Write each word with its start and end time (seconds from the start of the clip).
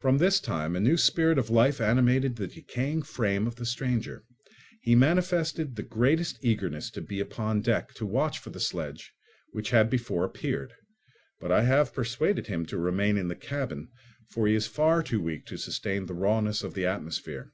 From 0.00 0.18
this 0.18 0.40
time 0.40 0.74
a 0.74 0.80
new 0.80 0.96
spirit 0.96 1.38
of 1.38 1.50
life 1.50 1.80
animated 1.80 2.34
the 2.34 2.48
decaying 2.48 3.02
frame 3.02 3.46
of 3.46 3.54
the 3.54 3.64
stranger. 3.64 4.24
He 4.80 4.96
manifested 4.96 5.76
the 5.76 5.84
greatest 5.84 6.44
eagerness 6.44 6.90
to 6.90 7.00
be 7.00 7.20
upon 7.20 7.60
deck 7.60 7.94
to 7.94 8.06
watch 8.06 8.40
for 8.40 8.50
the 8.50 8.58
sledge 8.58 9.12
which 9.52 9.70
had 9.70 9.88
before 9.88 10.24
appeared; 10.24 10.72
but 11.38 11.52
I 11.52 11.62
have 11.62 11.94
persuaded 11.94 12.48
him 12.48 12.66
to 12.66 12.76
remain 12.76 13.16
in 13.16 13.28
the 13.28 13.36
cabin, 13.36 13.90
for 14.30 14.48
he 14.48 14.56
is 14.56 14.66
far 14.66 15.00
too 15.00 15.20
weak 15.20 15.46
to 15.46 15.56
sustain 15.56 16.06
the 16.06 16.14
rawness 16.14 16.64
of 16.64 16.74
the 16.74 16.86
atmosphere. 16.86 17.52